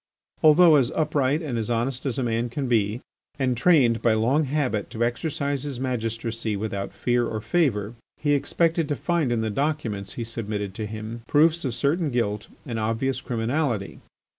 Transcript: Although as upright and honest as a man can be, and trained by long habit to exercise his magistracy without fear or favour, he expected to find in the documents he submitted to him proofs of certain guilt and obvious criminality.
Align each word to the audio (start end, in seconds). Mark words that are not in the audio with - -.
Although 0.41 0.77
as 0.77 0.89
upright 0.95 1.43
and 1.43 1.59
honest 1.69 2.07
as 2.07 2.17
a 2.17 2.23
man 2.23 2.49
can 2.49 2.67
be, 2.67 3.01
and 3.37 3.55
trained 3.55 4.01
by 4.01 4.15
long 4.15 4.45
habit 4.45 4.89
to 4.89 5.03
exercise 5.05 5.61
his 5.61 5.79
magistracy 5.79 6.57
without 6.57 6.91
fear 6.91 7.27
or 7.27 7.39
favour, 7.39 7.93
he 8.19 8.33
expected 8.33 8.87
to 8.89 8.95
find 8.95 9.31
in 9.31 9.41
the 9.41 9.51
documents 9.51 10.13
he 10.13 10.23
submitted 10.23 10.73
to 10.73 10.87
him 10.87 11.21
proofs 11.27 11.63
of 11.65 11.75
certain 11.75 12.09
guilt 12.09 12.47
and 12.65 12.79
obvious 12.79 13.21
criminality. 13.21 13.99